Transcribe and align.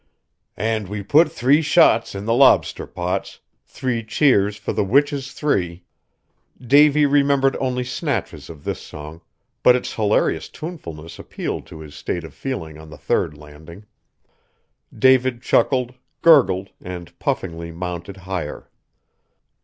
"And 0.57 0.87
we 0.87 1.03
put 1.03 1.31
three 1.31 1.61
shots 1.61 2.15
in 2.15 2.25
the 2.25 2.33
lobster 2.33 2.87
pots, 2.87 3.39
Three 3.67 4.03
cheers 4.03 4.55
for 4.57 4.73
the 4.73 4.83
witches 4.83 5.31
three" 5.31 5.83
Davy 6.59 7.05
remembered 7.05 7.55
only 7.57 7.83
snatches 7.83 8.49
of 8.49 8.63
this 8.63 8.81
song, 8.81 9.21
but 9.61 9.75
its 9.75 9.93
hilarious 9.93 10.49
tunefulness 10.49 11.19
appealed 11.19 11.67
to 11.67 11.81
his 11.81 11.93
state 11.93 12.23
of 12.23 12.33
feeling 12.33 12.79
on 12.79 12.89
the 12.89 12.97
third 12.97 13.37
landing. 13.37 13.85
David 14.91 15.43
chuckled, 15.43 15.93
gurgled, 16.23 16.71
and 16.81 17.19
puffingly 17.19 17.71
mounted 17.71 18.17
higher. 18.25 18.71